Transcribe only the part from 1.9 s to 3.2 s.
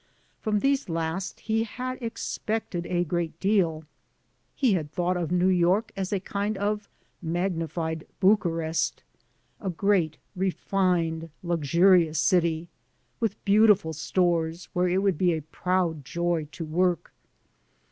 expected a